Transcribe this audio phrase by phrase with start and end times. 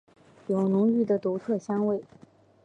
[0.47, 2.03] 有浓郁的独特香味。